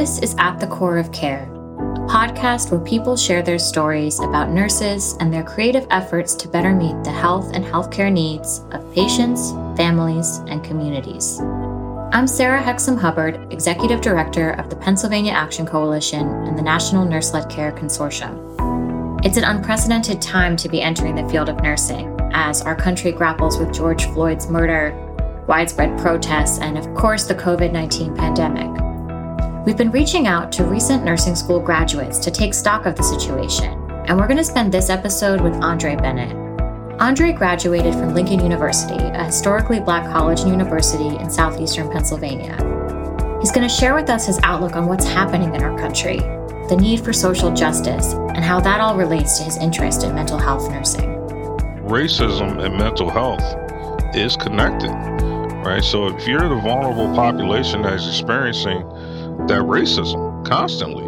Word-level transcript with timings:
This 0.00 0.18
is 0.20 0.34
At 0.38 0.58
the 0.58 0.66
Core 0.66 0.96
of 0.96 1.12
Care, 1.12 1.42
a 1.42 2.08
podcast 2.08 2.70
where 2.70 2.80
people 2.80 3.18
share 3.18 3.42
their 3.42 3.58
stories 3.58 4.18
about 4.18 4.48
nurses 4.48 5.14
and 5.20 5.30
their 5.30 5.44
creative 5.44 5.86
efforts 5.90 6.34
to 6.36 6.48
better 6.48 6.74
meet 6.74 7.04
the 7.04 7.10
health 7.10 7.50
and 7.52 7.62
healthcare 7.62 8.10
needs 8.10 8.64
of 8.70 8.94
patients, 8.94 9.50
families, 9.76 10.38
and 10.48 10.64
communities. 10.64 11.38
I'm 12.14 12.26
Sarah 12.26 12.62
Hexem 12.62 12.98
Hubbard, 12.98 13.52
Executive 13.52 14.00
Director 14.00 14.52
of 14.52 14.70
the 14.70 14.76
Pennsylvania 14.76 15.32
Action 15.32 15.66
Coalition 15.66 16.26
and 16.46 16.56
the 16.56 16.62
National 16.62 17.04
Nurse 17.04 17.34
Led 17.34 17.50
Care 17.50 17.70
Consortium. 17.70 19.20
It's 19.22 19.36
an 19.36 19.44
unprecedented 19.44 20.22
time 20.22 20.56
to 20.56 20.68
be 20.70 20.80
entering 20.80 21.14
the 21.14 21.28
field 21.28 21.50
of 21.50 21.60
nursing 21.62 22.18
as 22.32 22.62
our 22.62 22.74
country 22.74 23.12
grapples 23.12 23.58
with 23.58 23.74
George 23.74 24.06
Floyd's 24.14 24.48
murder, 24.48 24.94
widespread 25.46 25.98
protests, 25.98 26.58
and 26.58 26.78
of 26.78 26.86
course, 26.94 27.26
the 27.26 27.34
COVID 27.34 27.70
19 27.70 28.16
pandemic. 28.16 28.89
We've 29.66 29.76
been 29.76 29.90
reaching 29.90 30.26
out 30.26 30.50
to 30.52 30.64
recent 30.64 31.04
nursing 31.04 31.36
school 31.36 31.60
graduates 31.60 32.18
to 32.20 32.30
take 32.30 32.54
stock 32.54 32.86
of 32.86 32.96
the 32.96 33.02
situation, 33.02 33.74
and 34.06 34.16
we're 34.16 34.26
going 34.26 34.38
to 34.38 34.44
spend 34.44 34.72
this 34.72 34.88
episode 34.88 35.42
with 35.42 35.52
Andre 35.56 35.96
Bennett. 35.96 36.34
Andre 36.98 37.32
graduated 37.32 37.92
from 37.92 38.14
Lincoln 38.14 38.40
University, 38.40 38.94
a 38.94 39.22
historically 39.22 39.78
black 39.78 40.10
college 40.10 40.40
and 40.40 40.50
university 40.50 41.14
in 41.18 41.28
southeastern 41.28 41.90
Pennsylvania. 41.90 42.56
He's 43.42 43.52
going 43.52 43.68
to 43.68 43.74
share 43.74 43.94
with 43.94 44.08
us 44.08 44.26
his 44.26 44.40
outlook 44.44 44.76
on 44.76 44.86
what's 44.86 45.04
happening 45.04 45.54
in 45.54 45.62
our 45.62 45.78
country, 45.78 46.16
the 46.70 46.78
need 46.80 47.00
for 47.00 47.12
social 47.12 47.52
justice, 47.52 48.14
and 48.14 48.42
how 48.42 48.60
that 48.60 48.80
all 48.80 48.96
relates 48.96 49.36
to 49.36 49.44
his 49.44 49.58
interest 49.58 50.04
in 50.04 50.14
mental 50.14 50.38
health 50.38 50.70
nursing. 50.70 51.10
Racism 51.84 52.64
and 52.64 52.78
mental 52.78 53.10
health 53.10 53.44
is 54.16 54.36
connected, 54.36 54.88
right? 54.88 55.84
So 55.84 56.06
if 56.06 56.26
you're 56.26 56.48
the 56.48 56.60
vulnerable 56.62 57.14
population 57.14 57.82
that 57.82 57.92
is 57.92 58.08
experiencing 58.08 58.90
that 59.48 59.62
racism 59.62 60.44
constantly, 60.46 61.06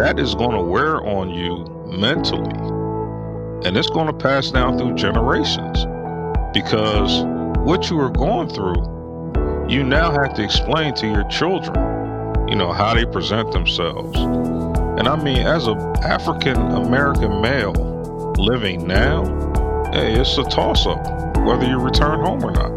that 0.00 0.18
is 0.18 0.34
going 0.34 0.56
to 0.56 0.62
wear 0.62 1.04
on 1.04 1.30
you 1.30 1.64
mentally. 1.86 2.54
And 3.66 3.76
it's 3.76 3.90
going 3.90 4.06
to 4.06 4.12
pass 4.12 4.50
down 4.50 4.78
through 4.78 4.94
generations 4.94 5.84
because 6.52 7.24
what 7.66 7.90
you 7.90 7.98
are 8.00 8.10
going 8.10 8.48
through, 8.48 9.66
you 9.68 9.82
now 9.82 10.10
have 10.12 10.34
to 10.34 10.44
explain 10.44 10.94
to 10.94 11.06
your 11.06 11.24
children, 11.28 11.74
you 12.48 12.54
know, 12.54 12.72
how 12.72 12.94
they 12.94 13.04
present 13.06 13.52
themselves. 13.52 14.16
And 14.98 15.08
I 15.08 15.22
mean, 15.22 15.38
as 15.38 15.66
an 15.66 15.78
African 16.02 16.56
American 16.56 17.40
male 17.40 17.72
living 18.38 18.86
now, 18.86 19.24
hey, 19.92 20.14
it's 20.14 20.38
a 20.38 20.44
toss 20.44 20.86
up 20.86 21.04
whether 21.46 21.66
you 21.66 21.78
return 21.78 22.20
home 22.20 22.44
or 22.44 22.50
not. 22.50 22.75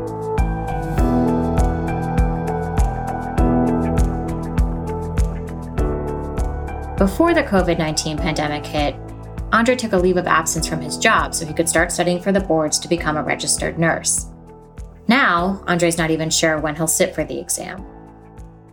Before 7.00 7.34
the 7.34 7.44
COVID 7.44 7.78
19 7.78 8.18
pandemic 8.18 8.66
hit, 8.66 8.94
Andre 9.54 9.74
took 9.78 9.94
a 9.94 9.98
leave 9.98 10.18
of 10.18 10.28
absence 10.28 10.68
from 10.68 10.82
his 10.82 10.98
job 10.98 11.34
so 11.34 11.46
he 11.46 11.54
could 11.54 11.70
start 11.70 11.94
studying 11.94 12.22
for 12.22 12.34
the 12.34 12.42
boards 12.42 12.78
to 12.78 12.90
become 12.90 13.16
a 13.16 13.24
registered 13.24 13.80
nurse. 13.80 14.26
Now, 15.08 15.64
Andre's 15.66 15.98
not 15.98 16.12
even 16.12 16.30
sure 16.30 16.60
when 16.60 16.76
he'll 16.76 16.88
sit 16.88 17.16
for 17.16 17.24
the 17.24 17.40
exam. 17.40 17.86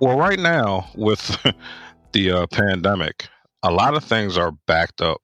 Well, 0.01 0.19
right 0.19 0.41
now, 0.41 0.89
with 0.97 1.39
the 2.13 2.33
uh, 2.33 2.47
pandemic, 2.49 3.29
a 3.63 3.71
lot 3.71 3.95
of 3.95 4.03
things 4.03 4.37
are 4.37 4.51
backed 4.67 5.01
up. 5.01 5.23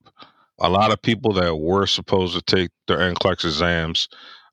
A 0.61 0.69
lot 0.69 0.93
of 0.93 1.03
people 1.03 1.33
that 1.33 1.57
were 1.57 1.89
supposed 1.89 2.37
to 2.37 2.57
take 2.57 2.71
their 2.87 2.99
NCLEX 2.99 3.45
exams 3.45 4.09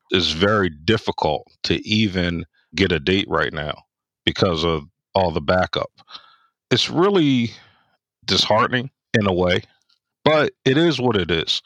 is 0.09 0.31
very 0.31 0.71
difficult 0.71 1.45
to 1.65 1.87
even 1.87 2.45
get 2.73 2.91
a 2.91 2.99
date 2.99 3.27
right 3.29 3.53
now 3.53 3.83
because 4.25 4.65
of 4.65 4.87
all 5.13 5.29
the 5.29 5.39
backup. 5.39 5.91
It's 6.71 6.89
really 6.89 7.51
disheartening 8.29 8.89
in 9.13 9.27
a 9.27 9.33
way, 9.33 9.61
but 10.23 10.53
it 10.63 10.77
is 10.77 11.01
what 11.01 11.17
it 11.17 11.31
is. 11.31 11.61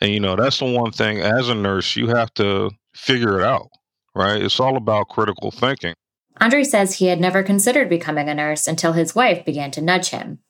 And 0.00 0.12
you 0.12 0.20
know, 0.20 0.36
that's 0.36 0.58
the 0.58 0.66
one 0.66 0.92
thing 0.92 1.20
as 1.20 1.48
a 1.48 1.54
nurse, 1.54 1.96
you 1.96 2.08
have 2.08 2.32
to 2.34 2.70
figure 2.94 3.40
it 3.40 3.44
out, 3.44 3.68
right? 4.14 4.42
It's 4.42 4.60
all 4.60 4.76
about 4.76 5.08
critical 5.08 5.50
thinking. 5.50 5.94
Andre 6.40 6.64
says 6.64 6.94
he 6.94 7.06
had 7.06 7.20
never 7.20 7.42
considered 7.42 7.88
becoming 7.88 8.28
a 8.28 8.34
nurse 8.34 8.68
until 8.68 8.92
his 8.92 9.14
wife 9.14 9.44
began 9.44 9.70
to 9.72 9.80
nudge 9.80 10.10
him. 10.10 10.40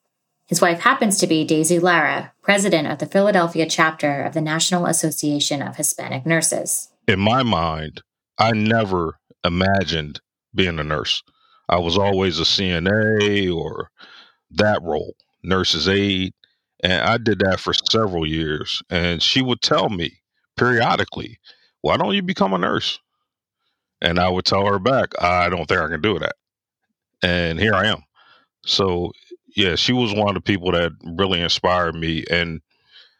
His 0.46 0.60
wife 0.60 0.80
happens 0.80 1.18
to 1.18 1.26
be 1.26 1.44
Daisy 1.44 1.78
Lara, 1.78 2.32
president 2.42 2.88
of 2.88 2.98
the 2.98 3.06
Philadelphia 3.06 3.66
chapter 3.68 4.22
of 4.22 4.34
the 4.34 4.40
National 4.40 4.86
Association 4.86 5.62
of 5.62 5.76
Hispanic 5.76 6.26
Nurses. 6.26 6.88
In 7.08 7.20
my 7.20 7.42
mind, 7.42 8.02
I 8.38 8.52
never 8.52 9.18
imagined 9.44 10.20
being 10.54 10.78
a 10.78 10.84
nurse. 10.84 11.22
I 11.68 11.78
was 11.78 11.98
always 11.98 12.38
a 12.38 12.44
CNA 12.44 13.54
or 13.54 13.90
that 14.52 14.82
role 14.82 15.14
nurse's 15.46 15.88
aide. 15.88 16.34
And 16.82 17.02
I 17.02 17.16
did 17.18 17.38
that 17.40 17.60
for 17.60 17.72
several 17.72 18.26
years. 18.26 18.82
And 18.90 19.22
she 19.22 19.42
would 19.42 19.62
tell 19.62 19.88
me 19.88 20.20
periodically, 20.56 21.38
why 21.80 21.96
don't 21.96 22.14
you 22.14 22.22
become 22.22 22.52
a 22.52 22.58
nurse? 22.58 22.98
And 24.02 24.18
I 24.18 24.28
would 24.28 24.44
tell 24.44 24.66
her 24.66 24.78
back, 24.78 25.10
I 25.20 25.48
don't 25.48 25.66
think 25.66 25.80
I 25.80 25.88
can 25.88 26.02
do 26.02 26.18
that. 26.18 26.34
And 27.22 27.58
here 27.58 27.74
I 27.74 27.86
am. 27.86 28.02
So, 28.66 29.12
yeah, 29.56 29.74
she 29.74 29.92
was 29.92 30.12
one 30.12 30.28
of 30.28 30.34
the 30.34 30.40
people 30.40 30.72
that 30.72 30.92
really 31.02 31.40
inspired 31.40 31.94
me. 31.94 32.24
And 32.30 32.60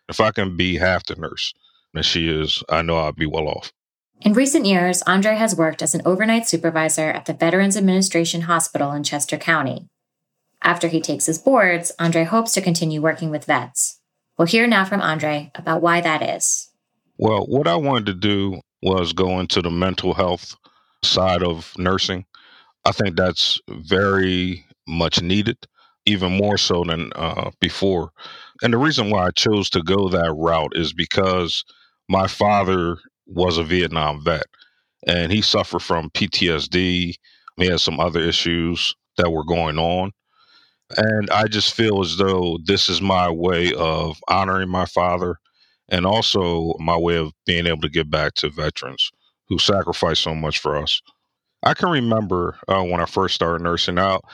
if 0.09 0.21
I 0.21 0.33
can 0.33 0.57
be 0.57 0.77
half 0.77 1.07
the 1.07 1.15
nurse 1.15 1.55
that 1.95 2.05
she 2.05 2.29
is, 2.29 2.63
I 2.69 2.83
know 2.83 2.99
I'll 2.99 3.13
be 3.13 3.27
well 3.27 3.49
off. 3.49 3.73
In 4.21 4.33
recent 4.33 4.67
years, 4.67 5.03
Andre 5.03 5.37
has 5.37 5.57
worked 5.57 5.83
as 5.83 5.95
an 5.95 6.03
overnight 6.05 6.47
supervisor 6.47 7.11
at 7.11 7.27
the 7.27 7.35
Veterans 7.35 7.77
Administration 7.77 8.43
Hospital 8.43 8.93
in 8.93 9.03
Chester 9.03 9.37
County. 9.37 9.89
After 10.63 10.89
he 10.89 11.01
takes 11.01 11.27
his 11.27 11.39
boards, 11.39 11.93
Andre 11.99 12.25
hopes 12.25 12.53
to 12.55 12.61
continue 12.61 13.01
working 13.01 13.31
with 13.31 13.45
vets. 13.45 14.01
We'll 14.39 14.47
hear 14.47 14.67
now 14.67 14.85
from 14.85 15.01
Andre 15.01 15.51
about 15.55 15.83
why 15.83 16.01
that 16.01 16.23
is. 16.23 16.71
Well, 17.19 17.47
what 17.47 17.67
I 17.67 17.77
wanted 17.77 18.07
to 18.07 18.15
do 18.15 18.61
was 18.83 19.13
go 19.13 19.41
into 19.41 19.63
the 19.63 19.71
mental 19.71 20.13
health 20.13 20.57
side 21.03 21.43
of 21.43 21.73
nursing. 21.79 22.27
I 22.85 22.93
think 22.93 23.17
that's 23.17 23.61
very 23.69 24.65
much 24.87 25.23
needed, 25.23 25.67
even 26.05 26.33
more 26.33 26.59
so 26.59 26.85
than 26.85 27.13
uh, 27.15 27.51
before. 27.61 28.11
And 28.63 28.73
the 28.73 28.79
reason 28.79 29.11
why 29.11 29.27
I 29.27 29.31
chose 29.31 29.71
to 29.71 29.83
go 29.83 30.09
that 30.09 30.35
route 30.37 30.73
is 30.77 30.93
because 30.93 31.65
my 32.09 32.27
father 32.27 32.99
was 33.27 33.59
a 33.59 33.65
Vietnam 33.65 34.23
vet 34.23 34.47
and 35.07 35.33
he 35.33 35.43
suffered 35.43 35.83
from 35.83 36.11
PTSD. 36.11 37.15
He 37.57 37.67
had 37.67 37.81
some 37.81 37.99
other 37.99 38.21
issues 38.21 38.95
that 39.17 39.31
were 39.31 39.45
going 39.45 39.79
on. 39.79 40.13
And 40.97 41.29
I 41.31 41.47
just 41.47 41.75
feel 41.75 42.01
as 42.01 42.17
though 42.17 42.59
this 42.65 42.89
is 42.89 43.01
my 43.01 43.31
way 43.31 43.73
of 43.75 44.19
honoring 44.29 44.69
my 44.69 44.87
father 44.87 45.39
and 45.89 46.07
also 46.07 46.75
my 46.79 46.97
way 46.97 47.17
of 47.17 47.33
being 47.45 47.67
able 47.67 47.81
to 47.83 47.89
give 47.89 48.11
back 48.11 48.35
to 48.35 48.51
veterans 48.51 49.11
who 49.49 49.59
sacrificed 49.59 50.23
so 50.23 50.35
much 50.35 50.59
for 50.59 50.77
us. 50.77 51.01
I 51.63 51.75
can 51.75 51.91
remember 51.91 52.59
uh, 52.69 52.83
when 52.83 53.01
I 53.01 53.07
first 53.07 53.35
started 53.35 53.63
nursing 53.63 53.99
out, 53.99 54.25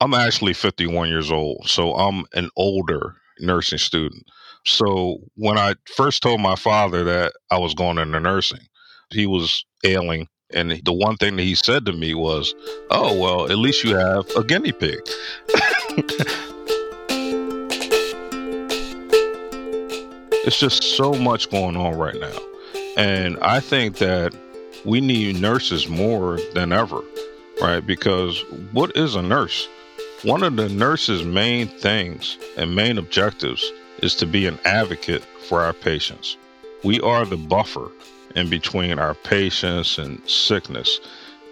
I'm 0.00 0.14
actually 0.14 0.54
51 0.54 1.08
years 1.08 1.30
old, 1.30 1.68
so 1.68 1.94
I'm 1.94 2.24
an 2.34 2.50
older 2.56 3.16
nursing 3.40 3.78
student. 3.78 4.24
So 4.64 5.18
when 5.34 5.58
I 5.58 5.74
first 5.96 6.22
told 6.22 6.40
my 6.40 6.54
father 6.56 7.04
that 7.04 7.32
I 7.50 7.58
was 7.58 7.74
going 7.74 7.98
into 7.98 8.20
nursing, 8.20 8.66
he 9.10 9.26
was 9.26 9.64
ailing 9.84 10.28
and 10.50 10.80
the 10.84 10.92
one 10.92 11.16
thing 11.16 11.36
that 11.36 11.42
he 11.42 11.54
said 11.54 11.84
to 11.86 11.92
me 11.92 12.14
was, 12.14 12.54
Oh, 12.90 13.18
well, 13.18 13.50
at 13.50 13.58
least 13.58 13.84
you 13.84 13.94
have 13.94 14.28
a 14.36 14.42
guinea 14.42 14.72
pig. 14.72 14.98
it's 20.48 20.58
just 20.58 20.82
so 20.82 21.12
much 21.12 21.50
going 21.50 21.76
on 21.76 21.96
right 21.96 22.18
now. 22.18 22.38
And 22.96 23.38
I 23.42 23.60
think 23.60 23.98
that 23.98 24.34
we 24.84 25.00
need 25.00 25.40
nurses 25.40 25.88
more 25.88 26.38
than 26.54 26.72
ever, 26.72 27.02
right? 27.60 27.80
Because 27.80 28.40
what 28.72 28.96
is 28.96 29.14
a 29.14 29.22
nurse? 29.22 29.68
One 30.22 30.42
of 30.42 30.56
the 30.56 30.68
nurse's 30.68 31.22
main 31.22 31.68
things 31.68 32.38
and 32.56 32.74
main 32.74 32.98
objectives 32.98 33.70
is 34.02 34.14
to 34.16 34.26
be 34.26 34.46
an 34.46 34.58
advocate 34.64 35.24
for 35.48 35.60
our 35.60 35.72
patients. 35.72 36.36
We 36.82 37.00
are 37.00 37.24
the 37.24 37.36
buffer 37.36 37.90
in 38.34 38.48
between 38.48 38.98
our 38.98 39.14
patients 39.14 39.98
and 39.98 40.20
sickness. 40.28 41.00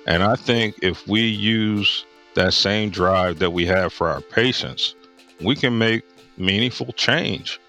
And 0.07 0.23
I 0.23 0.37
think 0.37 0.77
if 0.83 1.07
we 1.07 1.21
use 1.21 2.05
that 2.37 2.55
same 2.55 2.91
drive 2.91 3.41
that 3.41 3.51
we 3.51 3.67
have 3.67 3.93
for 3.93 4.09
our 4.09 4.21
patients, 4.21 4.95
we 5.43 5.57
can 5.57 5.77
make 5.77 6.05
meaningful 6.39 6.93
change, 6.93 7.61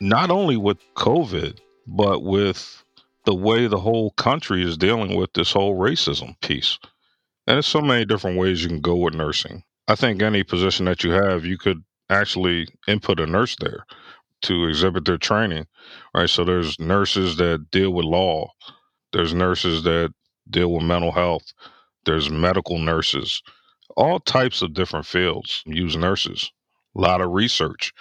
not 0.00 0.30
only 0.30 0.56
with 0.56 0.78
COVID, 0.94 1.58
but 1.86 2.22
with 2.22 2.82
the 3.26 3.34
way 3.34 3.66
the 3.66 3.78
whole 3.78 4.10
country 4.12 4.62
is 4.62 4.76
dealing 4.76 5.16
with 5.16 5.32
this 5.34 5.52
whole 5.52 5.78
racism 5.78 6.40
piece. 6.40 6.78
And 7.46 7.56
there's 7.56 7.66
so 7.66 7.80
many 7.80 8.04
different 8.04 8.38
ways 8.38 8.62
you 8.62 8.68
can 8.68 8.80
go 8.80 8.96
with 8.96 9.14
nursing. 9.14 9.62
I 9.88 9.94
think 9.94 10.22
any 10.22 10.42
position 10.42 10.86
that 10.86 11.04
you 11.04 11.12
have, 11.12 11.44
you 11.44 11.58
could 11.58 11.84
actually 12.08 12.68
input 12.88 13.20
a 13.20 13.26
nurse 13.26 13.56
there 13.60 13.84
to 14.42 14.66
exhibit 14.66 15.04
their 15.04 15.18
training, 15.18 15.66
right? 16.14 16.28
So 16.28 16.44
there's 16.44 16.78
nurses 16.78 17.36
that 17.36 17.70
deal 17.70 17.90
with 17.90 18.04
law, 18.04 18.50
there's 19.12 19.34
nurses 19.34 19.82
that 19.84 20.12
deal 20.48 20.72
with 20.72 20.82
mental 20.84 21.12
health, 21.12 21.52
there's 22.04 22.30
medical 22.30 22.78
nurses, 22.78 23.42
all 23.96 24.20
types 24.20 24.62
of 24.62 24.74
different 24.74 25.06
fields 25.06 25.62
use 25.66 25.96
nurses. 25.96 26.50
A 26.96 27.00
lot 27.00 27.20
of 27.20 27.32
research 27.32 27.92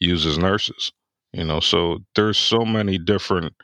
uses 0.00 0.38
nurses. 0.38 0.92
You 1.32 1.44
know, 1.44 1.60
so 1.60 1.98
there's 2.14 2.38
so 2.38 2.60
many 2.64 2.98
different 2.98 3.54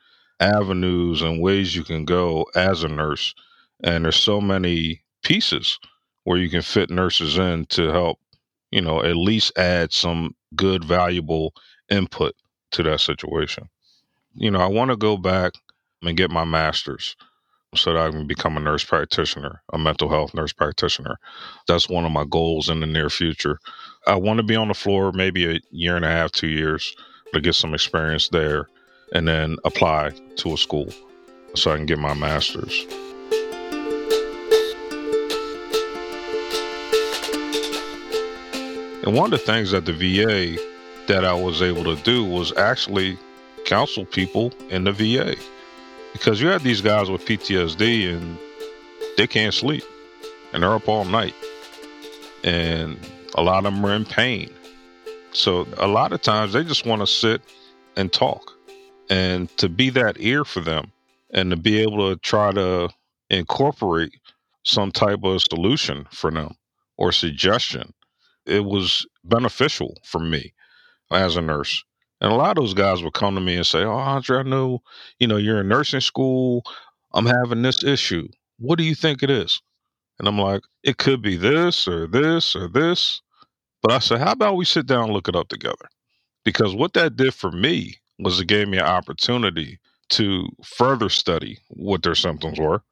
avenues 0.40 1.22
and 1.22 1.40
ways 1.40 1.74
you 1.74 1.84
can 1.84 2.04
go 2.04 2.44
as 2.54 2.84
a 2.84 2.88
nurse, 2.88 3.34
and 3.82 4.04
there's 4.04 4.16
so 4.16 4.40
many 4.40 5.02
pieces 5.22 5.78
where 6.24 6.38
you 6.38 6.50
can 6.50 6.62
fit 6.62 6.90
nurses 6.90 7.38
in 7.38 7.66
to 7.66 7.90
help, 7.90 8.18
you 8.70 8.80
know, 8.80 9.02
at 9.02 9.16
least 9.16 9.56
add 9.56 9.92
some 9.92 10.34
good, 10.54 10.84
valuable 10.84 11.54
input 11.90 12.34
to 12.72 12.82
that 12.82 13.00
situation. 13.00 13.68
You 14.34 14.50
know, 14.50 14.60
I 14.60 14.66
want 14.66 14.90
to 14.90 14.96
go 14.96 15.16
back 15.16 15.52
and 16.02 16.16
get 16.16 16.30
my 16.30 16.44
master's 16.44 17.16
so 17.74 17.92
that 17.92 18.02
I 18.02 18.10
can 18.10 18.26
become 18.26 18.56
a 18.56 18.60
nurse 18.60 18.84
practitioner, 18.84 19.62
a 19.72 19.78
mental 19.78 20.08
health 20.08 20.34
nurse 20.34 20.52
practitioner. 20.52 21.18
That's 21.66 21.88
one 21.88 22.04
of 22.04 22.12
my 22.12 22.24
goals 22.24 22.68
in 22.68 22.80
the 22.80 22.86
near 22.86 23.08
future. 23.08 23.58
I 24.06 24.16
want 24.16 24.38
to 24.38 24.42
be 24.42 24.56
on 24.56 24.68
the 24.68 24.74
floor 24.74 25.12
maybe 25.12 25.56
a 25.56 25.60
year 25.70 25.96
and 25.96 26.04
a 26.04 26.08
half, 26.08 26.32
two 26.32 26.48
years 26.48 26.94
to 27.32 27.40
get 27.40 27.54
some 27.54 27.72
experience 27.72 28.28
there 28.28 28.68
and 29.14 29.26
then 29.26 29.56
apply 29.64 30.10
to 30.36 30.52
a 30.52 30.56
school 30.56 30.88
so 31.54 31.72
I 31.72 31.76
can 31.76 31.86
get 31.86 31.98
my 31.98 32.14
master's. 32.14 32.84
And 39.04 39.16
one 39.16 39.32
of 39.32 39.38
the 39.38 39.38
things 39.38 39.72
at 39.74 39.86
the 39.86 39.92
VA 39.92 40.58
that 41.08 41.24
I 41.24 41.32
was 41.32 41.62
able 41.62 41.84
to 41.84 41.96
do 42.02 42.24
was 42.24 42.56
actually 42.56 43.18
counsel 43.64 44.04
people 44.04 44.52
in 44.68 44.84
the 44.84 44.92
VA 44.92 45.36
because 46.12 46.40
you 46.40 46.48
have 46.48 46.62
these 46.62 46.80
guys 46.80 47.10
with 47.10 47.24
PTSD 47.24 48.14
and 48.14 48.38
they 49.16 49.26
can't 49.26 49.54
sleep 49.54 49.84
and 50.52 50.62
they're 50.62 50.74
up 50.74 50.88
all 50.88 51.04
night 51.04 51.34
and 52.44 52.98
a 53.34 53.42
lot 53.42 53.64
of 53.64 53.72
them 53.72 53.84
are 53.84 53.94
in 53.94 54.04
pain. 54.04 54.50
So 55.32 55.66
a 55.78 55.86
lot 55.86 56.12
of 56.12 56.22
times 56.22 56.52
they 56.52 56.64
just 56.64 56.86
want 56.86 57.00
to 57.00 57.06
sit 57.06 57.42
and 57.96 58.12
talk 58.12 58.52
and 59.08 59.54
to 59.58 59.68
be 59.68 59.90
that 59.90 60.16
ear 60.20 60.44
for 60.44 60.60
them 60.60 60.92
and 61.30 61.50
to 61.50 61.56
be 61.56 61.80
able 61.80 62.10
to 62.10 62.20
try 62.20 62.52
to 62.52 62.90
incorporate 63.30 64.12
some 64.64 64.92
type 64.92 65.24
of 65.24 65.42
solution 65.42 66.06
for 66.10 66.30
them 66.30 66.54
or 66.98 67.12
suggestion. 67.12 67.92
It 68.46 68.64
was 68.64 69.06
beneficial 69.24 69.96
for 70.04 70.18
me 70.18 70.52
as 71.10 71.36
a 71.36 71.40
nurse 71.40 71.84
and 72.22 72.32
a 72.32 72.36
lot 72.36 72.56
of 72.56 72.64
those 72.64 72.74
guys 72.74 73.02
would 73.02 73.14
come 73.14 73.34
to 73.34 73.42
me 73.42 73.56
and 73.56 73.66
say, 73.66 73.84
Oh, 73.84 73.92
Andre, 73.92 74.38
I 74.38 74.42
know, 74.44 74.82
you 75.18 75.26
know, 75.26 75.36
you're 75.38 75.60
in 75.60 75.68
nursing 75.68 76.00
school. 76.00 76.64
I'm 77.14 77.26
having 77.26 77.62
this 77.62 77.84
issue. 77.84 78.28
What 78.60 78.78
do 78.78 78.84
you 78.84 78.94
think 78.94 79.22
it 79.22 79.30
is? 79.30 79.60
And 80.18 80.28
I'm 80.28 80.38
like, 80.38 80.62
it 80.84 80.98
could 80.98 81.20
be 81.20 81.36
this 81.36 81.88
or 81.88 82.06
this 82.06 82.56
or 82.56 82.68
this. 82.68 83.20
But 83.82 83.92
I 83.92 83.98
said, 83.98 84.20
how 84.20 84.32
about 84.32 84.56
we 84.56 84.64
sit 84.64 84.86
down 84.86 85.04
and 85.06 85.12
look 85.12 85.28
it 85.28 85.36
up 85.36 85.48
together? 85.48 85.88
Because 86.44 86.74
what 86.74 86.94
that 86.94 87.16
did 87.16 87.34
for 87.34 87.50
me 87.50 87.96
was 88.20 88.40
it 88.40 88.46
gave 88.46 88.68
me 88.68 88.78
an 88.78 88.84
opportunity 88.86 89.80
to 90.10 90.48
further 90.64 91.08
study 91.08 91.58
what 91.68 92.02
their 92.04 92.14
symptoms 92.14 92.58
were. 92.60 92.82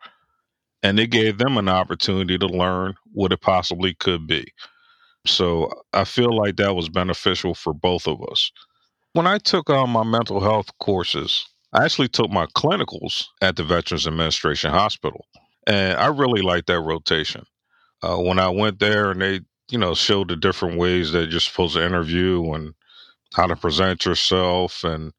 And 0.83 0.99
it 0.99 1.09
gave 1.09 1.39
them 1.39 1.57
an 1.59 1.69
opportunity 1.69 2.39
to 2.39 2.47
learn 2.47 2.95
what 3.13 3.33
it 3.33 3.41
possibly 3.43 3.95
could 3.95 4.27
be. 4.27 4.47
So 5.27 5.71
I 5.93 6.05
feel 6.05 6.37
like 6.37 6.57
that 6.57 6.75
was 6.75 6.89
beneficial 6.89 7.55
for 7.55 7.75
both 7.75 8.09
of 8.09 8.21
us. 8.31 8.51
When 9.13 9.27
I 9.27 9.39
took 9.39 9.69
on 9.71 9.91
my 9.91 10.05
mental 10.05 10.41
health 10.41 10.71
courses, 10.79 11.45
I 11.73 11.85
actually 11.85 12.07
took 12.07 12.31
my 12.31 12.47
clinicals 12.47 13.25
at 13.43 13.57
the 13.57 13.65
Veterans 13.65 14.07
Administration 14.07 14.71
Hospital. 14.71 15.27
And 15.67 15.99
I 15.99 16.07
really 16.07 16.43
liked 16.43 16.69
that 16.69 16.81
rotation. 16.81 17.45
Uh, 18.05 18.19
when 18.19 18.39
I 18.39 18.51
went 18.51 18.79
there 18.79 19.11
and 19.11 19.21
they, 19.21 19.41
you 19.69 19.79
know, 19.79 19.95
showed 19.95 20.29
the 20.29 20.37
different 20.37 20.79
ways 20.79 21.11
that 21.11 21.29
you're 21.29 21.41
supposed 21.41 21.75
to 21.75 21.85
interview 21.85 22.53
and 22.53 22.73
how 23.35 23.49
to 23.49 23.57
present 23.57 24.05
yourself 24.05 24.85
and 24.85 25.13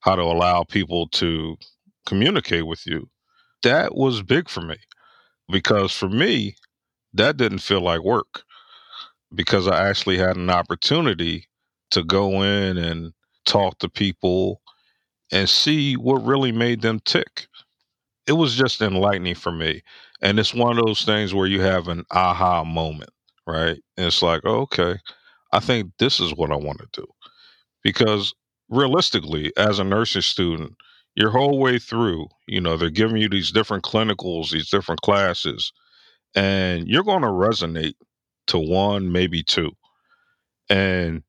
how 0.00 0.16
to 0.16 0.22
allow 0.22 0.62
people 0.64 1.08
to 1.08 1.56
communicate 2.06 2.66
with 2.66 2.86
you, 2.86 3.10
that 3.62 3.94
was 3.94 4.22
big 4.22 4.48
for 4.48 4.62
me. 4.62 4.76
Because 5.50 5.92
for 5.92 6.08
me, 6.08 6.56
that 7.12 7.36
didn't 7.36 7.58
feel 7.58 7.82
like 7.82 8.02
work 8.02 8.44
because 9.34 9.68
I 9.68 9.86
actually 9.86 10.16
had 10.16 10.36
an 10.36 10.48
opportunity 10.48 11.46
to 11.90 12.02
go 12.02 12.42
in 12.42 12.78
and 12.78 13.12
talk 13.44 13.78
to 13.80 13.88
people 13.88 14.60
and 15.32 15.48
see 15.48 15.94
what 15.94 16.24
really 16.24 16.52
made 16.52 16.82
them 16.82 17.00
tick. 17.00 17.46
It 18.26 18.32
was 18.32 18.56
just 18.56 18.80
enlightening 18.80 19.34
for 19.34 19.52
me. 19.52 19.82
And 20.22 20.38
it's 20.38 20.54
one 20.54 20.78
of 20.78 20.84
those 20.86 21.04
things 21.04 21.34
where 21.34 21.46
you 21.46 21.60
have 21.60 21.88
an 21.88 22.04
aha 22.10 22.64
moment, 22.64 23.10
right? 23.46 23.78
And 23.96 24.06
it's 24.06 24.22
like, 24.22 24.42
oh, 24.44 24.60
okay, 24.62 24.96
I 25.52 25.60
think 25.60 25.92
this 25.98 26.20
is 26.20 26.34
what 26.34 26.50
I 26.52 26.56
want 26.56 26.78
to 26.78 26.88
do. 27.00 27.06
Because 27.82 28.34
realistically, 28.70 29.52
as 29.56 29.78
a 29.78 29.84
nursing 29.84 30.22
student, 30.22 30.74
your 31.14 31.30
whole 31.30 31.58
way 31.58 31.78
through, 31.78 32.26
you 32.48 32.60
know, 32.60 32.76
they're 32.76 32.90
giving 32.90 33.18
you 33.18 33.28
these 33.28 33.52
different 33.52 33.84
clinicals, 33.84 34.50
these 34.50 34.70
different 34.70 35.02
classes, 35.02 35.72
and 36.34 36.88
you're 36.88 37.04
going 37.04 37.22
to 37.22 37.28
resonate 37.28 37.94
to 38.48 38.58
one, 38.58 39.12
maybe 39.12 39.42
two. 39.42 39.70
And 40.68 41.22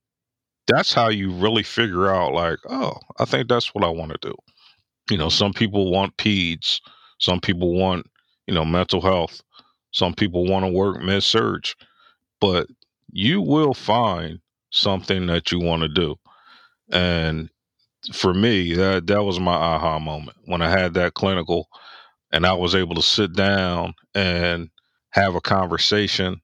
that's 0.68 0.94
how 0.94 1.10
you 1.10 1.32
really 1.32 1.64
figure 1.64 2.08
out 2.10 2.34
like 2.34 2.60
oh 2.70 2.94
i 3.20 3.26
think 3.26 3.48
that's 3.48 3.74
what 3.76 3.84
i 3.84 3.90
want 3.90 4.12
to 4.12 4.18
do. 4.22 4.36
You 5.12 5.18
know 5.18 5.30
some 5.30 5.54
people 5.54 5.92
want 5.92 6.18
peds 6.18 6.80
some 7.20 7.40
people 7.40 7.74
want 7.74 8.08
you 8.48 8.54
know 8.54 8.66
mental 8.66 9.02
health 9.02 9.42
some 9.92 10.14
people 10.14 10.46
want 10.48 10.66
to 10.66 10.72
work 10.72 11.02
med 11.02 11.24
surg 11.24 11.68
but 12.42 12.68
you 13.12 13.42
will 13.42 13.74
find 13.74 14.40
something 14.72 15.28
that 15.28 15.52
you 15.52 15.60
want 15.60 15.82
to 15.84 15.88
do 15.90 16.16
and 16.92 17.50
for 18.14 18.34
me 18.34 18.74
that 18.74 19.08
that 19.08 19.24
was 19.24 19.40
my 19.40 19.54
aha 19.56 20.00
moment. 20.00 20.38
When 20.46 20.62
i 20.62 20.70
had 20.70 20.94
that 20.96 21.14
clinical 21.16 21.68
and 22.32 22.46
i 22.46 22.54
was 22.54 22.76
able 22.76 22.96
to 22.96 23.02
sit 23.02 23.34
down 23.34 23.94
and 24.16 24.70
have 25.12 25.36
a 25.36 25.42
conversation 25.42 26.42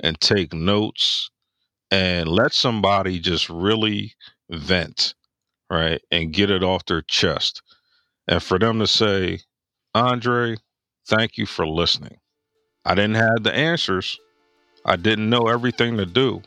and 0.00 0.20
take 0.20 0.52
notes 0.52 1.30
and 1.94 2.28
let 2.28 2.52
somebody 2.52 3.20
just 3.20 3.48
really 3.48 4.16
vent, 4.50 5.14
right? 5.70 6.02
And 6.10 6.32
get 6.32 6.50
it 6.50 6.64
off 6.64 6.86
their 6.86 7.02
chest. 7.02 7.62
And 8.26 8.42
for 8.42 8.58
them 8.58 8.80
to 8.80 8.86
say, 8.88 9.38
Andre, 9.94 10.56
thank 11.06 11.38
you 11.38 11.46
for 11.46 11.64
listening. 11.64 12.16
I 12.84 12.96
didn't 12.96 13.14
have 13.14 13.44
the 13.44 13.54
answers, 13.54 14.18
I 14.84 14.96
didn't 14.96 15.30
know 15.30 15.46
everything 15.46 15.96
to 15.98 16.04
do, 16.04 16.42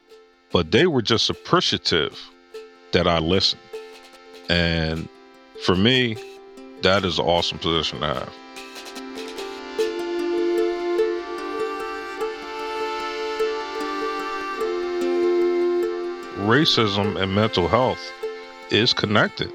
but 0.51 0.71
they 0.71 0.85
were 0.85 1.01
just 1.01 1.29
appreciative 1.29 2.19
that 2.91 3.07
I 3.07 3.19
listened. 3.19 3.61
And 4.49 5.07
for 5.65 5.77
me, 5.77 6.17
that 6.81 7.05
is 7.05 7.19
an 7.19 7.25
awesome 7.25 7.59
position 7.59 8.01
to 8.01 8.07
have. 8.07 8.33
Racism 16.39 17.19
and 17.21 17.33
mental 17.33 17.67
health 17.67 18.11
is 18.69 18.93
connected, 18.93 19.51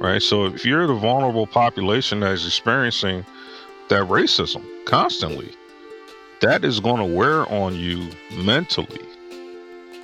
right? 0.00 0.22
So 0.22 0.46
if 0.46 0.64
you're 0.64 0.86
the 0.86 0.94
vulnerable 0.94 1.46
population 1.46 2.20
that 2.20 2.32
is 2.32 2.46
experiencing 2.46 3.24
that 3.88 4.02
racism 4.08 4.64
constantly, 4.84 5.52
that 6.40 6.64
is 6.64 6.80
going 6.80 6.98
to 6.98 7.16
wear 7.16 7.50
on 7.52 7.74
you 7.74 8.08
mentally. 8.44 9.00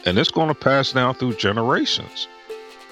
And 0.06 0.18
it's 0.18 0.30
going 0.30 0.48
to 0.48 0.54
pass 0.54 0.92
down 0.92 1.14
through 1.14 1.34
generations 1.36 2.28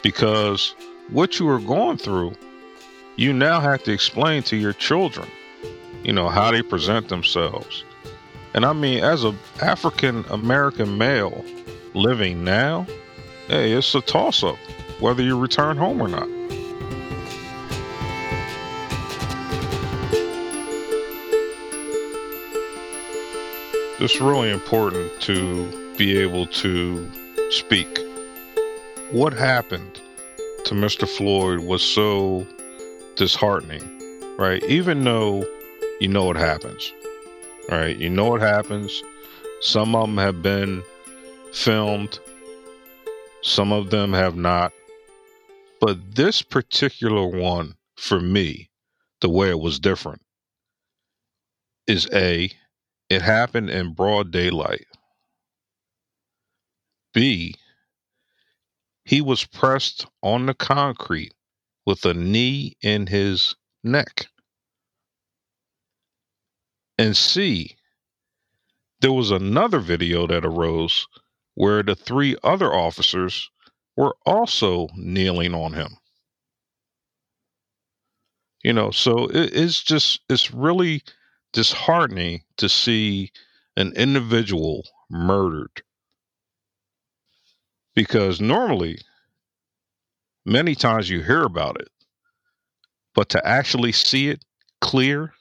because 0.02 0.74
what 1.10 1.38
you 1.38 1.48
are 1.48 1.60
going 1.60 1.98
through, 1.98 2.32
you 3.16 3.32
now 3.32 3.60
have 3.60 3.82
to 3.84 3.92
explain 3.92 4.42
to 4.44 4.56
your 4.56 4.72
children, 4.72 5.28
you 6.02 6.12
know, 6.12 6.28
how 6.28 6.50
they 6.50 6.62
present 6.62 7.08
themselves. 7.08 7.84
And 8.54 8.64
I 8.64 8.72
mean, 8.72 9.02
as 9.02 9.24
a 9.24 9.34
African 9.60 10.24
American 10.30 10.98
male 10.98 11.44
living 11.94 12.44
now, 12.44 12.86
hey, 13.48 13.72
it's 13.72 13.94
a 13.94 14.00
toss 14.00 14.42
up 14.42 14.56
whether 15.00 15.22
you 15.22 15.38
return 15.38 15.76
home 15.76 16.00
or 16.00 16.08
not. 16.08 16.28
It's 24.00 24.20
really 24.20 24.50
important 24.50 25.20
to 25.22 25.94
be 25.96 26.18
able 26.18 26.46
to 26.46 27.08
speak. 27.50 28.00
What 29.10 29.32
happened 29.32 30.00
to 30.64 30.74
Mr. 30.74 31.08
Floyd 31.08 31.60
was 31.60 31.82
so 31.82 32.46
disheartening, 33.16 33.82
right? 34.38 34.62
Even 34.64 35.04
though 35.04 35.44
you 36.00 36.08
know 36.08 36.24
what 36.24 36.36
happens, 36.36 36.92
right? 37.68 37.96
You 37.96 38.08
know 38.08 38.28
what 38.28 38.40
happens. 38.40 39.02
Some 39.60 39.94
of 39.94 40.08
them 40.08 40.18
have 40.18 40.42
been 40.42 40.82
filmed 41.52 42.18
some 43.42 43.72
of 43.72 43.90
them 43.90 44.12
have 44.12 44.36
not. 44.36 44.72
But 45.80 46.14
this 46.14 46.42
particular 46.42 47.26
one, 47.26 47.74
for 47.96 48.20
me, 48.20 48.70
the 49.20 49.28
way 49.28 49.50
it 49.50 49.60
was 49.60 49.78
different 49.78 50.22
is 51.86 52.08
A, 52.12 52.50
it 53.10 53.22
happened 53.22 53.70
in 53.70 53.94
broad 53.94 54.30
daylight. 54.30 54.86
B, 57.12 57.56
he 59.04 59.20
was 59.20 59.44
pressed 59.44 60.06
on 60.22 60.46
the 60.46 60.54
concrete 60.54 61.34
with 61.84 62.04
a 62.04 62.14
knee 62.14 62.76
in 62.80 63.08
his 63.08 63.54
neck. 63.82 64.26
And 66.96 67.16
C, 67.16 67.76
there 69.00 69.12
was 69.12 69.32
another 69.32 69.80
video 69.80 70.26
that 70.28 70.44
arose 70.44 71.08
where 71.54 71.82
the 71.82 71.94
three 71.94 72.36
other 72.42 72.72
officers 72.72 73.50
were 73.96 74.16
also 74.24 74.88
kneeling 74.96 75.54
on 75.54 75.72
him. 75.72 75.96
You 78.62 78.72
know, 78.72 78.90
so 78.90 79.26
it, 79.26 79.54
it's 79.54 79.82
just, 79.82 80.20
it's 80.28 80.52
really 80.52 81.02
disheartening 81.52 82.42
to 82.56 82.68
see 82.68 83.32
an 83.76 83.92
individual 83.96 84.84
murdered. 85.10 85.82
Because 87.94 88.40
normally, 88.40 88.98
many 90.46 90.74
times 90.74 91.10
you 91.10 91.22
hear 91.22 91.42
about 91.42 91.80
it, 91.80 91.88
but 93.14 93.28
to 93.30 93.46
actually 93.46 93.92
see 93.92 94.28
it 94.28 94.44
clear. 94.80 95.34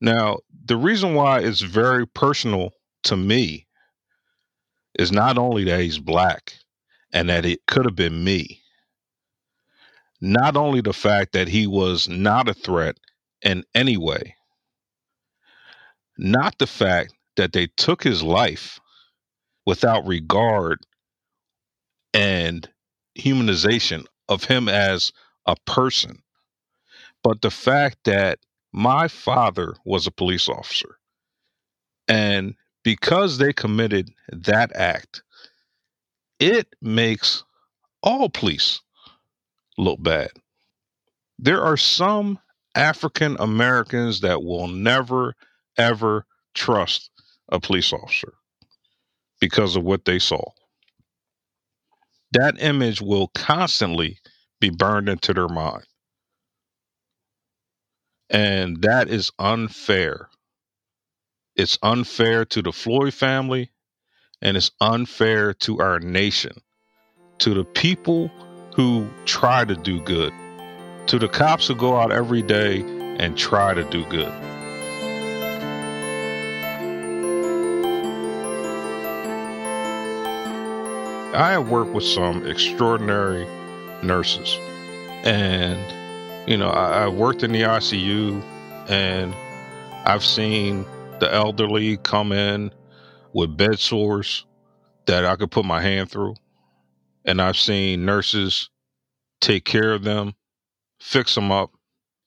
Now, 0.00 0.40
the 0.66 0.76
reason 0.76 1.14
why 1.14 1.40
it's 1.40 1.62
very 1.62 2.06
personal 2.06 2.72
to 3.04 3.16
me 3.16 3.66
is 5.00 5.10
not 5.10 5.38
only 5.38 5.64
that 5.64 5.80
he's 5.80 5.98
black 5.98 6.52
and 7.10 7.30
that 7.30 7.46
it 7.46 7.64
could 7.66 7.86
have 7.86 7.96
been 7.96 8.22
me, 8.22 8.60
not 10.20 10.58
only 10.58 10.82
the 10.82 10.92
fact 10.92 11.32
that 11.32 11.48
he 11.48 11.66
was 11.66 12.06
not 12.06 12.50
a 12.50 12.54
threat 12.54 12.98
in 13.40 13.64
any 13.74 13.96
way, 13.96 14.34
not 16.18 16.58
the 16.58 16.66
fact 16.66 17.14
that 17.36 17.54
they 17.54 17.66
took 17.78 18.02
his 18.02 18.22
life 18.22 18.78
without 19.64 20.06
regard 20.06 20.84
and 22.12 22.68
humanization 23.18 24.04
of 24.28 24.44
him 24.44 24.68
as 24.68 25.12
a 25.46 25.56
person, 25.64 26.22
but 27.24 27.40
the 27.40 27.50
fact 27.50 27.96
that 28.04 28.38
my 28.70 29.08
father 29.08 29.74
was 29.86 30.06
a 30.06 30.10
police 30.12 30.46
officer. 30.46 30.98
And 32.06 32.54
because 32.82 33.38
they 33.38 33.52
committed 33.52 34.10
that 34.28 34.74
act, 34.74 35.22
it 36.38 36.68
makes 36.80 37.44
all 38.02 38.28
police 38.28 38.80
look 39.78 40.02
bad. 40.02 40.30
There 41.38 41.62
are 41.62 41.76
some 41.76 42.38
African 42.74 43.36
Americans 43.40 44.20
that 44.20 44.42
will 44.42 44.68
never, 44.68 45.34
ever 45.76 46.26
trust 46.54 47.10
a 47.50 47.60
police 47.60 47.92
officer 47.92 48.34
because 49.40 49.76
of 49.76 49.84
what 49.84 50.04
they 50.04 50.18
saw. 50.18 50.42
That 52.32 52.60
image 52.62 53.00
will 53.00 53.28
constantly 53.28 54.18
be 54.60 54.70
burned 54.70 55.08
into 55.08 55.34
their 55.34 55.48
mind. 55.48 55.84
And 58.30 58.82
that 58.82 59.08
is 59.08 59.32
unfair. 59.38 60.28
It's 61.56 61.78
unfair 61.82 62.44
to 62.46 62.62
the 62.62 62.72
Floyd 62.72 63.12
family 63.12 63.70
and 64.40 64.56
it's 64.56 64.70
unfair 64.80 65.52
to 65.52 65.80
our 65.80 65.98
nation, 65.98 66.52
to 67.38 67.54
the 67.54 67.64
people 67.64 68.30
who 68.74 69.06
try 69.26 69.64
to 69.64 69.74
do 69.74 70.00
good, 70.00 70.32
to 71.08 71.18
the 71.18 71.28
cops 71.28 71.66
who 71.66 71.74
go 71.74 71.96
out 71.96 72.12
every 72.12 72.42
day 72.42 72.80
and 73.18 73.36
try 73.36 73.74
to 73.74 73.84
do 73.90 74.04
good. 74.06 74.32
I 81.34 81.52
have 81.52 81.68
worked 81.68 81.92
with 81.92 82.04
some 82.04 82.46
extraordinary 82.46 83.46
nurses, 84.02 84.56
and 85.24 85.78
you 86.48 86.56
know, 86.56 86.70
I, 86.70 87.04
I 87.04 87.08
worked 87.08 87.42
in 87.42 87.52
the 87.52 87.62
ICU, 87.62 88.42
and 88.88 89.34
I've 90.06 90.24
seen 90.24 90.86
the 91.20 91.32
elderly 91.32 91.96
come 91.98 92.32
in 92.32 92.72
with 93.32 93.56
bed 93.56 93.78
sores 93.78 94.44
that 95.06 95.24
I 95.24 95.36
could 95.36 95.50
put 95.50 95.64
my 95.64 95.80
hand 95.80 96.10
through, 96.10 96.34
and 97.24 97.40
I've 97.40 97.56
seen 97.56 98.04
nurses 98.04 98.70
take 99.40 99.64
care 99.64 99.92
of 99.92 100.02
them, 100.04 100.34
fix 101.00 101.34
them 101.34 101.52
up, 101.52 101.70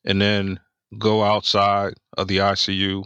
and 0.06 0.22
then 0.22 0.60
go 0.98 1.24
outside 1.24 1.94
of 2.18 2.28
the 2.28 2.38
ICU 2.38 3.04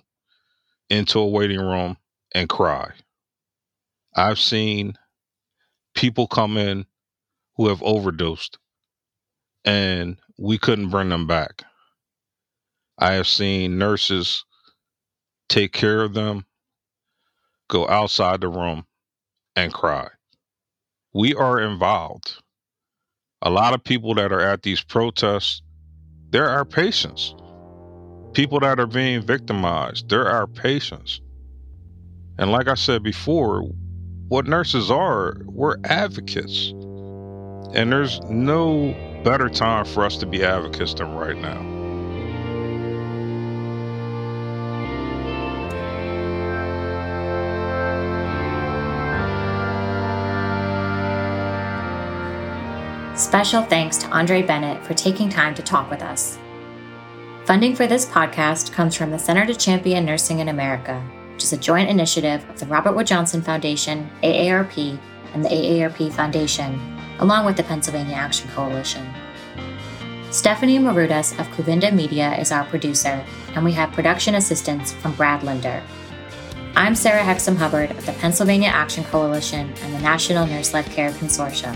into 0.89 1.19
a 1.19 1.27
waiting 1.27 1.59
room 1.59 1.97
and 2.33 2.49
cry. 2.49 2.91
I've 4.15 4.39
seen 4.39 4.97
people 5.95 6.27
come 6.27 6.57
in 6.57 6.85
who 7.55 7.67
have 7.69 7.81
overdosed 7.83 8.57
and 9.65 10.17
we 10.37 10.57
couldn't 10.57 10.89
bring 10.89 11.09
them 11.09 11.27
back. 11.27 11.63
I 12.99 13.13
have 13.13 13.27
seen 13.27 13.77
nurses 13.77 14.45
take 15.49 15.71
care 15.71 16.01
of 16.01 16.13
them, 16.13 16.45
go 17.69 17.87
outside 17.87 18.41
the 18.41 18.47
room 18.47 18.85
and 19.55 19.73
cry. 19.73 20.07
We 21.13 21.33
are 21.33 21.59
involved. 21.59 22.35
A 23.41 23.49
lot 23.49 23.73
of 23.73 23.83
people 23.83 24.13
that 24.15 24.31
are 24.31 24.41
at 24.41 24.63
these 24.63 24.83
protests, 24.83 25.61
there 26.29 26.49
are 26.49 26.65
patients. 26.65 27.35
People 28.33 28.59
that 28.59 28.79
are 28.79 28.87
being 28.87 29.21
victimized, 29.21 30.09
there 30.09 30.27
are 30.27 30.47
patients. 30.47 31.21
And 32.37 32.51
like 32.51 32.67
I 32.67 32.75
said 32.75 33.03
before, 33.03 33.63
what 34.27 34.45
nurses 34.45 34.91
are, 34.91 35.37
we're 35.45 35.77
advocates. 35.85 36.73
And 37.73 37.91
there's 37.91 38.21
no 38.29 38.95
better 39.23 39.49
time 39.49 39.85
for 39.85 40.05
us 40.05 40.17
to 40.17 40.25
be 40.25 40.43
advocates 40.43 40.93
than 40.93 41.13
right 41.15 41.37
now. 41.37 41.76
Special 53.27 53.61
thanks 53.61 53.97
to 53.97 54.07
Andre 54.07 54.41
Bennett 54.41 54.81
for 54.85 54.93
taking 54.93 55.27
time 55.27 55.53
to 55.55 55.61
talk 55.61 55.89
with 55.89 56.01
us. 56.01 56.39
Funding 57.43 57.75
for 57.75 57.85
this 57.85 58.05
podcast 58.05 58.71
comes 58.71 58.95
from 58.95 59.11
the 59.11 59.19
Center 59.19 59.45
to 59.45 59.53
Champion 59.53 60.05
Nursing 60.05 60.39
in 60.39 60.47
America, 60.47 61.01
which 61.33 61.43
is 61.43 61.51
a 61.51 61.57
joint 61.57 61.89
initiative 61.89 62.49
of 62.49 62.57
the 62.57 62.65
Robert 62.67 62.95
Wood 62.95 63.05
Johnson 63.05 63.41
Foundation, 63.41 64.09
AARP, 64.23 64.97
and 65.33 65.43
the 65.43 65.49
AARP 65.49 66.09
Foundation, 66.13 66.79
along 67.19 67.45
with 67.45 67.57
the 67.57 67.63
Pennsylvania 67.63 68.15
Action 68.15 68.49
Coalition. 68.51 69.05
Stephanie 70.31 70.79
Marudas 70.79 71.37
of 71.37 71.47
Kouvenda 71.47 71.93
Media 71.93 72.33
is 72.37 72.53
our 72.53 72.63
producer, 72.63 73.21
and 73.55 73.65
we 73.65 73.73
have 73.73 73.91
production 73.91 74.35
assistance 74.35 74.93
from 74.93 75.13
Brad 75.15 75.43
Linder. 75.43 75.83
I'm 76.77 76.95
Sarah 76.95 77.23
Hexem 77.23 77.57
Hubbard 77.57 77.91
of 77.91 78.05
the 78.05 78.13
Pennsylvania 78.13 78.69
Action 78.69 79.03
Coalition 79.03 79.73
and 79.81 79.93
the 79.93 79.99
National 79.99 80.47
Nurse 80.47 80.73
Led 80.73 80.85
Care 80.85 81.11
Consortium. 81.11 81.75